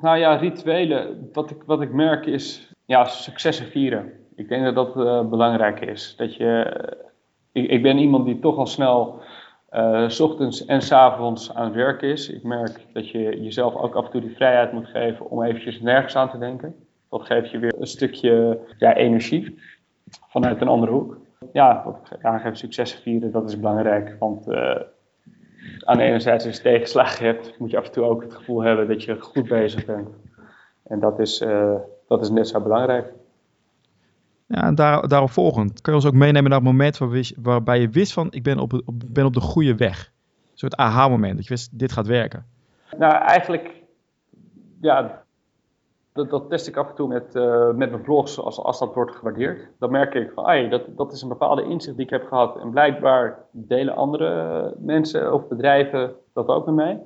[0.00, 4.12] nou ja, rituelen, wat ik, wat ik merk is, ja, successen vieren.
[4.36, 6.14] Ik denk dat dat eh, belangrijk is.
[6.16, 6.98] Dat je, eh,
[7.52, 9.22] ik, ik ben iemand die toch al snel
[9.74, 12.28] eh, s ochtends en s avonds aan het werk is.
[12.28, 15.80] Ik merk dat je jezelf ook af en toe die vrijheid moet geven om eventjes
[15.80, 16.74] nergens aan te denken.
[17.10, 19.58] Dat geeft je weer een stukje ja, energie
[20.28, 21.18] vanuit een andere hoek.
[21.52, 24.16] Ja, wat successen vieren, dat is belangrijk.
[24.18, 24.80] Want eh,
[25.84, 28.34] aan de ene zijde, als je tegenslagen hebt, moet je af en toe ook het
[28.34, 30.08] gevoel hebben dat je goed bezig bent.
[30.82, 31.74] En dat is, eh,
[32.08, 33.12] dat is net zo belangrijk.
[34.46, 35.80] Ja, en daar, daarop volgend.
[35.80, 36.98] Kan je ons ook meenemen naar het moment
[37.42, 40.12] waarbij je wist van ik ben op, op, ben op de goede weg.
[40.50, 42.46] Een soort aha-moment, dat je wist dit gaat werken.
[42.98, 43.82] Nou, eigenlijk,
[44.80, 45.24] ja,
[46.12, 48.94] dat, dat test ik af en toe met, eh, met mijn blogs als, als dat
[48.94, 49.68] wordt gewaardeerd.
[49.78, 52.56] Dan merk ik van, ai, dat, dat is een bepaalde inzicht die ik heb gehad.
[52.60, 57.00] En blijkbaar delen andere mensen of bedrijven dat ook met mij.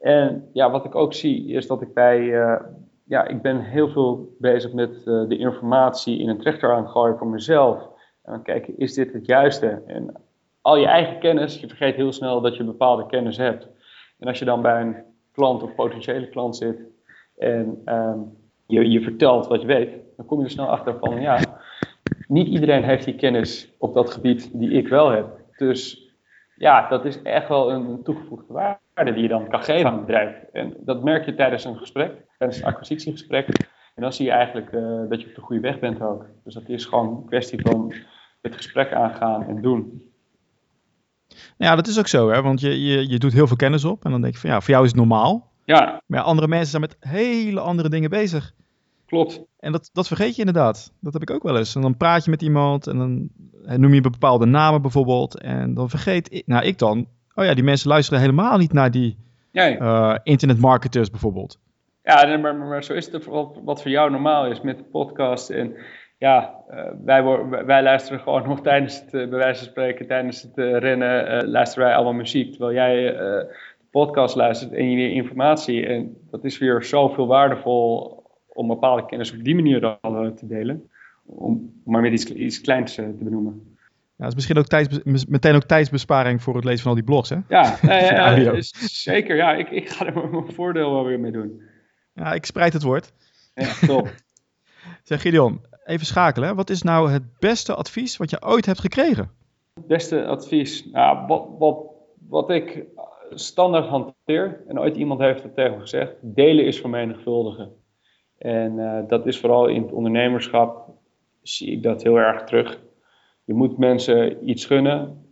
[0.00, 2.60] En ja, wat ik ook zie is dat ik bij, eh,
[3.10, 7.18] ja, ik ben heel veel bezig met eh, de informatie in een trechter aan gooien
[7.18, 7.82] voor mezelf.
[8.22, 9.82] En dan kijken, is dit het juiste?
[9.86, 10.14] En
[10.60, 13.68] al je eigen kennis, je vergeet heel snel dat je bepaalde kennis hebt.
[14.18, 14.96] En als je dan bij een
[15.32, 16.80] klant of potentiële klant zit
[17.36, 18.18] en ehm,
[18.66, 21.60] je, je vertelt wat je weet, dan kom je er snel achter van ja,
[22.28, 25.26] niet iedereen heeft die kennis op dat gebied die ik wel heb.
[25.56, 26.09] Dus
[26.60, 30.06] ja, dat is echt wel een toegevoegde waarde die je dan kan geven aan het
[30.06, 30.36] bedrijf.
[30.52, 33.48] En dat merk je tijdens een gesprek, tijdens een acquisitiegesprek.
[33.94, 36.26] En dan zie je eigenlijk eh, dat je op de goede weg bent ook.
[36.44, 37.94] Dus dat is gewoon een kwestie van
[38.42, 40.02] het gesprek aangaan en doen.
[41.28, 42.42] Nou ja, dat is ook zo, hè?
[42.42, 44.60] want je, je, je doet heel veel kennis op en dan denk je van ja,
[44.60, 45.52] voor jou is het normaal.
[45.64, 48.52] Ja, Maar ja, andere mensen zijn met hele andere dingen bezig.
[49.10, 49.42] Klopt.
[49.58, 50.92] En dat, dat vergeet je inderdaad.
[51.00, 51.74] Dat heb ik ook wel eens.
[51.74, 53.28] En dan praat je met iemand en dan
[53.80, 55.40] noem je bepaalde namen bijvoorbeeld.
[55.40, 58.90] En dan vergeet ik, nou ik dan, oh ja, die mensen luisteren helemaal niet naar
[58.90, 59.16] die
[59.50, 59.76] ja.
[59.76, 61.58] eh, internetmarketers bijvoorbeeld.
[62.02, 64.84] Ja, nee, maar, maar, zo is het wat, wat voor jou normaal is met de
[64.84, 65.50] podcast.
[65.50, 65.76] En
[66.18, 67.24] ja, eh, wij,
[67.66, 71.84] wij luisteren gewoon nog tijdens het, eh, bij wijze van spreken, tijdens het rennen, luisteren
[71.84, 72.50] wij allemaal muziek.
[72.50, 73.54] Terwijl jij de
[73.90, 75.86] podcast luistert en je weer informatie.
[75.86, 78.19] En dat is weer zoveel waardevol
[78.60, 80.90] om bepaalde kennis op die manier dan eh, te delen.
[81.24, 83.76] Om maar met iets, iets kleins eh, te benoemen.
[83.88, 87.04] Ja, dat is misschien ook tijdsbe- meteen ook tijdsbesparing voor het lezen van al die
[87.04, 87.36] blogs, hè?
[87.48, 87.76] Ja,
[89.06, 89.36] zeker.
[89.36, 91.62] Ja, ik, ik ga er mijn voordeel wel weer mee doen.
[92.12, 93.12] Ja, ik spreid het woord.
[93.54, 94.14] Ja, top.
[95.02, 96.48] Zeg Gideon, even schakelen.
[96.48, 96.54] Hè?
[96.54, 99.30] Wat is nou het beste advies wat je ooit hebt gekregen?
[99.86, 100.86] Beste advies.
[100.92, 101.76] Nou, wat, wat,
[102.28, 102.84] wat ik
[103.34, 107.72] standaard hanteer, en ooit iemand heeft het tegen me gezegd, delen is vermenigvuldigen.
[108.40, 110.88] En eh, dat is vooral in het ondernemerschap,
[111.42, 112.80] zie ik dat heel erg terug.
[113.44, 115.24] Je moet mensen iets gunnen,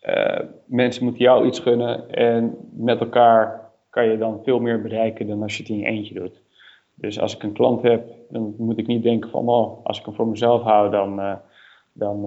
[0.00, 5.26] eh, mensen moeten jou iets gunnen en met elkaar kan je dan veel meer bereiken
[5.26, 6.42] dan als je het in je eentje doet.
[6.94, 10.04] Dus als ik een klant heb, dan moet ik niet denken van, oh, als ik
[10.04, 11.36] hem voor mezelf hou, dan, eh,
[11.92, 12.26] dan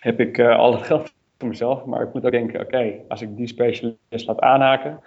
[0.00, 1.84] heb ik al het geld voor mezelf.
[1.84, 5.00] Maar ik moet ook denken, oké, als ik die specialist laat aanhaken,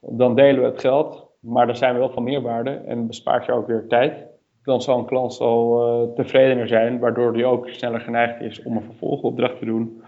[0.00, 1.32] dan delen we het geld.
[1.44, 4.26] Maar dan zijn we wel van meerwaarde en bespaart je ook weer tijd.
[4.62, 8.76] Dan zal een klant zal, eh, tevredener zijn, waardoor die ook sneller geneigd is om
[8.76, 10.02] een vervolgopdracht te doen.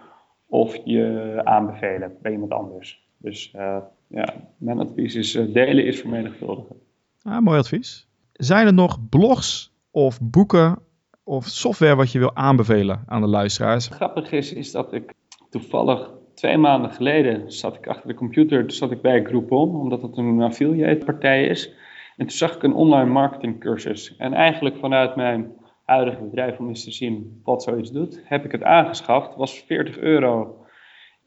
[0.49, 3.07] Of je aanbevelen bij iemand anders.
[3.19, 6.77] Dus eh, ja, mijn advies is eh, delen is vermenigvuldigen.
[7.23, 8.09] Ah, mooi advies.
[8.33, 10.79] Zijn er nog blogs of boeken
[11.25, 13.89] of software wat je wil aanbevelen aan de luisteraars?
[13.89, 15.15] grappig is, is dat ik
[15.51, 20.03] toevallig twee maanden geleden zat ik achter de computer, toen zat ik bij Groupon, omdat
[20.03, 21.69] het een affiliate partij is.
[22.17, 24.17] En toen zag ik een online marketing cursus.
[24.17, 25.53] En eigenlijk vanuit mijn
[25.85, 29.37] huidige bedrijf, om eens te zien wat zoiets doet, heb ik het aangeschaft.
[29.37, 30.65] Was 40 euro.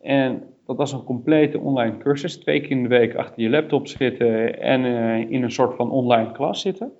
[0.01, 2.37] En dat was een complete online cursus.
[2.37, 5.91] Twee keer in de week achter je laptop zitten en eh, in een soort van
[5.91, 6.91] online klas zitten.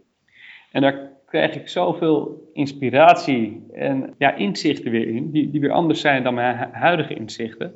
[0.71, 6.01] En daar krijg ik zoveel inspiratie en ja, inzichten weer in, die, die weer anders
[6.01, 7.73] zijn dan mijn hu- huidige inzichten.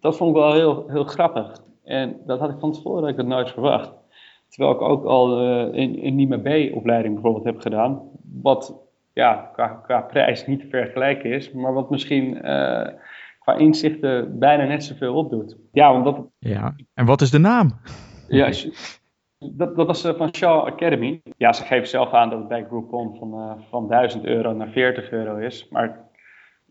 [0.00, 1.62] Dat vond ik wel heel, heel grappig.
[1.84, 3.92] En dat had ik van tevoren ik dat nooit verwacht.
[4.48, 8.02] Terwijl ik ook al een, een NIMA B-opleiding bijvoorbeeld heb gedaan.
[8.42, 8.74] Wat
[9.12, 11.52] ja, qua, qua prijs niet te vergelijken is.
[11.52, 12.86] Maar wat misschien uh,
[13.38, 15.56] qua inzichten bijna net zoveel opdoet.
[15.72, 16.26] Ja, omdat...
[16.38, 17.80] Ja, en wat is de naam?
[18.28, 18.52] Ja,
[19.38, 21.22] dat, dat was van Shaw Academy.
[21.36, 24.68] Ja, ze geven zelf aan dat het bij Groupon van, uh, van 1000 euro naar
[24.68, 25.68] 40 euro is.
[25.70, 26.09] Maar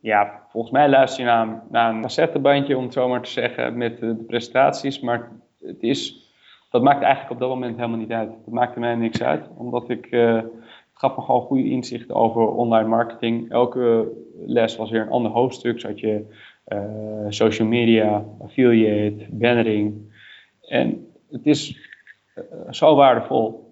[0.01, 3.77] ja, volgens mij luister je naar, naar een cassettebandje, om het zo maar te zeggen,
[3.77, 4.99] met de, presentaties.
[4.99, 6.31] Maar het is,
[6.69, 8.29] dat maakt eigenlijk op dat moment helemaal niet uit.
[8.29, 10.51] Dat maakte mij niks uit, omdat ik, uh, het
[10.93, 13.51] gaf me gewoon goede inzichten over online marketing.
[13.51, 14.11] Elke
[14.45, 16.25] les was weer een ander hoofdstuk, zodat je
[16.67, 20.13] uh, social media, affiliate, bannering.
[20.61, 21.89] En het is
[22.35, 23.68] uh, zo waardevol.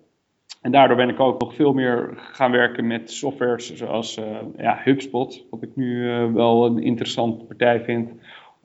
[0.62, 4.26] En daardoor ben ik ook nog veel meer gaan werken met softwares zoals uh,
[4.58, 8.12] ja, HubSpot, wat ik nu uh, wel een interessante partij vind,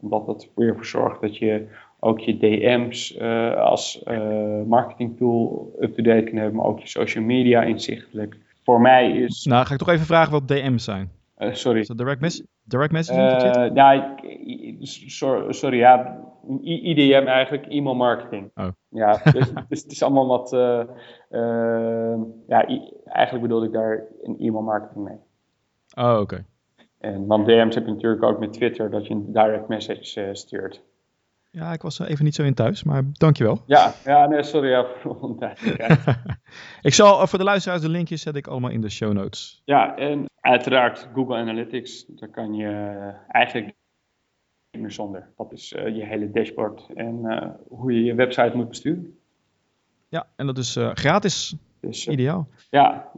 [0.01, 1.67] omdat dat weer voor zorgt dat je
[1.99, 4.03] ook je DM's uh, als
[4.67, 8.37] marketing tool up-to-date kan hebben, maar ook je social media inzichtelijk.
[8.65, 9.45] Voor mij is...
[9.45, 11.11] Nou, ga ik toch even vragen wat DM's zijn.
[11.51, 11.81] Sorry.
[11.81, 13.75] Is dat direct, mes direct messaging?
[13.75, 14.17] ja,
[15.09, 16.21] sorry, sorry, ja,
[16.63, 18.51] IDM eigenlijk, e-mail marketing.
[18.55, 18.69] Oh.
[18.89, 20.85] Ja, dus, dus, het is allemaal wat, uh,
[22.47, 22.67] ja,
[23.05, 25.19] eigenlijk bedoelde ik daar een e-mail marketing mee.
[25.95, 26.21] Oh, oké.
[26.21, 26.45] Okay.
[26.99, 30.83] En want DM's heb je natuurlijk ook met Twitter, dat je een direct message stuurt.
[31.55, 33.63] Ja, ik was er even niet zo in thuis, maar dankjewel.
[33.67, 35.37] Ja, ja nee, sorry ja, voor
[36.83, 39.63] Ik zal voor de luisteraars de linkjes zet ik allemaal in de show notes.
[39.65, 42.69] Ja, en uiteraard Google Analytics, daar kan je
[43.29, 43.75] eigenlijk
[44.79, 45.29] meer zonder.
[45.37, 49.19] Dat is uh, je hele dashboard en uh, hoe je je website moet besturen.
[50.09, 51.57] Ja, en dat is uh, gratis.
[51.87, 52.49] Dus, Ideaal.
[52.71, 53.11] Ja,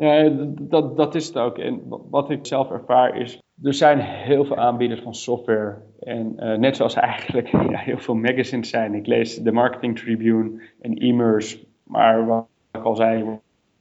[0.61, 1.59] dat, dat is het ook.
[1.59, 5.77] En wat ik zelf ervaar is, er zijn heel veel aanbieders van software.
[6.01, 8.95] En net zoals eigenlijk ja, heel veel magazines zijn.
[8.95, 11.59] Ik lees de Marketing Tribune en e-merse.
[11.83, 13.39] Maar wat ik al zei,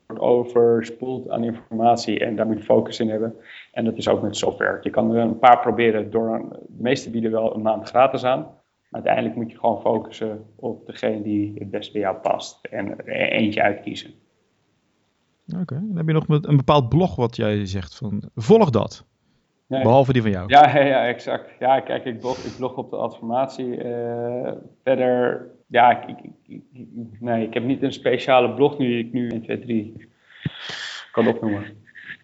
[0.08, 3.36] overspoeld aan informatie en daar moet je focus in hebben.
[3.72, 4.80] En dat is ook met software.
[4.82, 8.40] Je kan er een paar proberen door, de meeste bieden wel een maand gratis aan.
[8.40, 12.98] Maar uiteindelijk moet je gewoon focussen op degene die het best bij jou past en
[12.98, 14.14] er eentje uitkiezen.
[15.48, 19.06] Oké, dan heb je nog een bepaald blog wat jij zegt van volg dat.
[19.68, 19.82] Nee.
[19.82, 20.46] Behalve die van jou.
[20.48, 21.50] Ja, ja, ja, exact.
[21.60, 23.86] Ja, kijk, ik blog, ik blog op de adformatie.
[23.86, 24.52] Uh,
[24.84, 26.62] verder, ja, ik, ik, ik,
[27.20, 30.10] nee, ik heb niet een speciale blog nu die ik nu 1, 2, 3
[31.12, 31.64] kan opnoemen.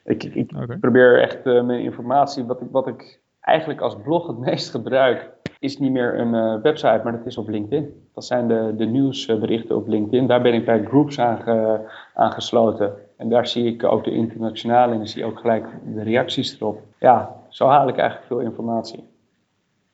[0.03, 0.77] Ik, ik okay.
[0.77, 5.29] probeer echt uh, mijn informatie, wat ik, wat ik eigenlijk als blog het meest gebruik,
[5.59, 8.09] is niet meer een uh, website, maar dat is op LinkedIn.
[8.13, 10.27] Dat zijn de, de nieuwsberichten op LinkedIn.
[10.27, 11.81] Daar ben ik bij groups aange,
[12.13, 12.93] aangesloten.
[13.19, 16.55] En daar zie ik ook de internationale en dan zie je ook gelijk de reacties
[16.55, 16.81] erop.
[16.99, 19.03] Ja, zo haal ik eigenlijk veel informatie.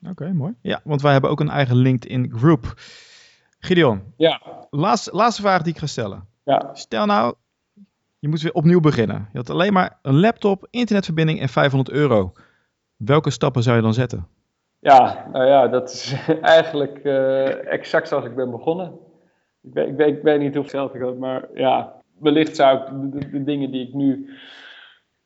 [0.09, 0.53] Oké, mooi.
[0.61, 2.73] Ja, want wij hebben ook een eigen LinkedIn group.
[3.59, 4.41] Gideon, ja.
[4.69, 6.27] laatste, laatste vraag die ik ga stellen.
[6.43, 6.69] Ja.
[6.73, 7.35] Stel nou,
[8.19, 9.29] je moet weer opnieuw beginnen.
[9.31, 12.31] Je had alleen maar een laptop, internetverbinding en 500 euro.
[12.95, 14.27] Welke stappen zou je dan zetten?
[14.79, 18.91] Ja, nou ja, dat is eigenlijk uh, exact zoals ik ben begonnen.
[19.61, 22.79] Ik weet, ik weet, ik weet niet hoe zelf ik had, maar ja, wellicht zou
[22.79, 24.29] ik de, dingen die ik nu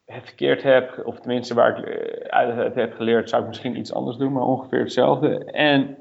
[0.06, 3.94] verkeerd heb, of tenminste waar ik eh, uit het heb geleerd, zou ik misschien iets
[3.94, 5.44] anders doen, maar ongeveer hetzelfde.
[5.46, 5.98] En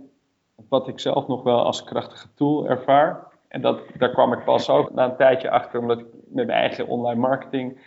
[0.69, 4.71] wat ik zelf nog wel als krachtige tool ervaar, en dat, daar kwam ik pas
[4.71, 7.79] ook na een tijdje achter, omdat ik met mijn eigen online marketing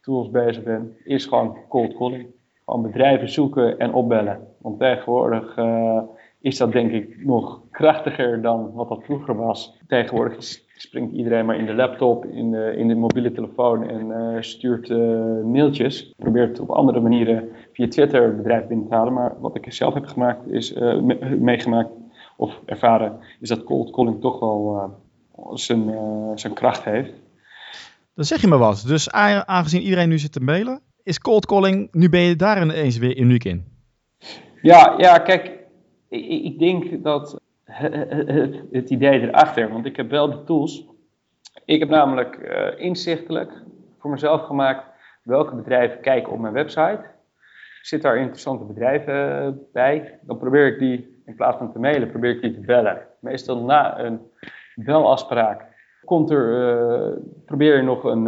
[0.00, 2.26] tools bezig ben, is gewoon cold calling.
[2.64, 4.48] Gewoon bedrijven zoeken en opbellen.
[4.58, 6.00] Want tegenwoordig uh,
[6.44, 9.76] is dat denk ik nog krachtiger dan wat dat vroeger was.
[9.86, 14.40] Tegenwoordig springt iedereen maar in de laptop, in de, in de mobiele telefoon en uh,
[14.40, 14.98] stuurt uh,
[15.44, 16.14] mailtjes.
[16.16, 19.12] Probeert op andere manieren via Twitter bedrijf binnen te halen.
[19.12, 21.90] Maar wat ik zelf heb gemaakt is, me meegemaakt
[22.36, 24.90] of ervaren, is dat cold calling toch wel
[25.52, 25.90] zijn,
[26.34, 27.12] zijn kracht heeft.
[28.14, 28.84] Dan zeg je me wat.
[28.86, 32.98] Dus aangezien iedereen nu zit te mailen, is cold calling, nu ben je daar ineens
[32.98, 33.64] weer uniek in.
[34.62, 35.53] Ja, ja kijk,
[36.22, 40.86] ik, denk dat het, idee erachter, want ik heb wel de tools.
[41.64, 43.52] Ik heb namelijk uh, inzichtelijk
[43.98, 44.86] voor mezelf gemaakt
[45.22, 47.00] welke bedrijven kijken op mijn website.
[47.82, 52.10] Zit daar interessante bedrijven eh, bij, dan probeer ik die in plaats van te mailen,
[52.10, 53.06] probeer ik die te bellen.
[53.20, 54.20] Meestal na een
[54.74, 55.72] belafspraak
[56.04, 58.26] komt er, uh, probeer je nog een,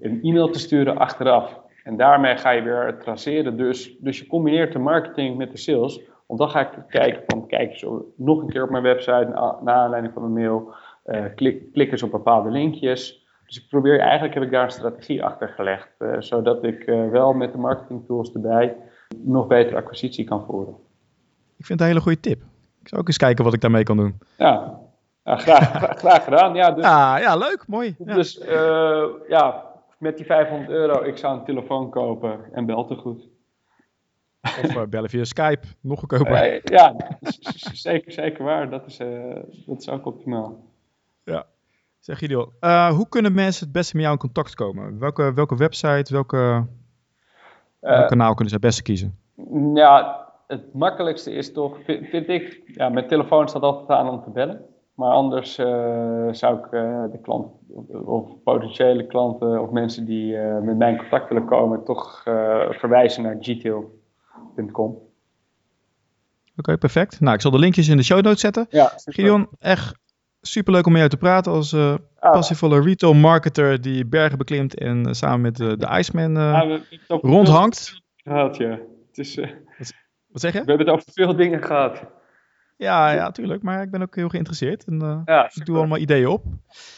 [0.00, 1.60] een e-mail te sturen achteraf.
[1.84, 3.56] En daarmee ga je weer traceren.
[3.56, 6.00] Dus, dus je combineert de marketing met de sales.
[6.30, 9.58] Want dan ga ik kijken van, kijk zo nog een keer op mijn website, na,
[9.62, 10.74] na aanleiding van een mail,
[11.06, 13.26] uh, klik, klik eens op bepaalde linkjes.
[13.46, 15.88] Dus ik probeer, eigenlijk heb ik daar een strategie achter gelegd.
[16.18, 18.76] zodat ik wel met de marketing tools erbij
[19.16, 20.74] nog betere acquisitie kan voeren.
[21.56, 22.42] Ik vind het een hele goede tip.
[22.80, 24.18] Ik zou ook eens kijken wat ik daarmee kan doen.
[24.36, 24.78] Ja,
[25.24, 25.68] ja graag,
[26.04, 26.54] graag, gedaan.
[26.54, 27.94] Ja, dus, ja, ja leuk, mooi.
[28.04, 28.14] Ja.
[28.14, 28.44] Dus
[29.28, 29.64] ja,
[29.98, 33.28] met die 500 euro, ik zou een telefoon kopen en bel te goed.
[34.42, 36.54] Of uh, bellen via Skype, nog goedkoper.
[36.54, 36.96] Uh, ja,
[37.72, 38.70] zeker, zeker waar.
[38.70, 38.96] Dat is,
[39.66, 40.64] dat is ook optimaal.
[41.24, 41.46] Ja.
[41.98, 42.52] Zeg Gideon,
[42.90, 44.98] hoe kunnen mensen het beste met jou in contact komen?
[44.98, 46.66] Welke, welke website, welke,
[47.80, 49.18] welk kanaal kunnen ze het beste kiezen?
[49.74, 54.22] Ja, het makkelijkste is toch, vind, vind, ik, ja, mijn telefoon staat altijd aan om
[54.22, 54.64] te bellen.
[54.94, 55.66] Maar anders uh,
[56.30, 57.52] zou ik uh, de klant
[58.04, 62.22] of potentiële klanten of mensen die uh, met mij in contact willen komen, toch
[62.70, 63.99] verwijzen naar gtail.com.
[64.68, 64.98] Oké,
[66.56, 67.20] okay, perfect.
[67.20, 68.66] Nou, ik zal de linkjes in de show notes zetten.
[68.70, 69.98] Ja, Gideon, echt
[70.40, 75.06] superleuk om met jou te praten als uh, passievolle retail marketer die bergen beklimt en
[75.06, 78.02] uh, samen met uh, de Iceman ja, rondhangt.
[78.16, 78.78] Gehad, ja.
[79.08, 79.92] Het is, wat,
[80.26, 80.58] wat, zeg je?
[80.58, 82.02] We hebben het over veel dingen gehad.
[82.76, 83.62] Ja, ja, tuurlijk.
[83.62, 84.84] Maar ik ben ook heel geïnteresseerd.
[84.84, 86.44] En, ja, ik doe allemaal ideeën op.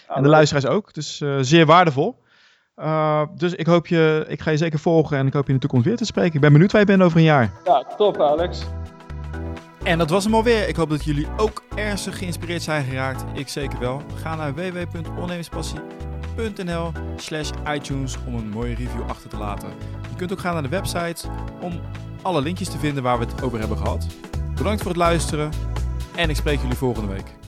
[0.08, 0.94] en de luisteraars ook.
[0.94, 2.22] Dus zeer waardevol.
[3.34, 5.60] Dus ik hoop je, ik ga je zeker volgen en ik hoop je in de
[5.60, 6.34] toekomst weer te spreken.
[6.34, 7.52] Ik ben benieuwd waar je bent over een jaar.
[7.64, 8.66] Ja, top Alex.
[9.82, 10.68] En dat was hem alweer.
[10.68, 13.24] Ik hoop dat jullie ook ernstig geïnspireerd zijn geraakt.
[13.34, 14.02] Ik zeker wel.
[14.14, 19.68] Ga naar www.ondernemerspassie.nl slash iTunes om een mooie review achter te laten.
[20.10, 21.28] Je kunt ook gaan naar de website
[21.60, 21.80] om
[22.22, 24.06] alle linkjes te vinden waar we het over hebben gehad.
[24.54, 25.50] Bedankt voor het luisteren
[26.14, 27.41] en ik spreek jullie volgende week.